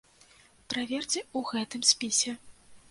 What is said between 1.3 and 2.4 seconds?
ў гэтым спісе.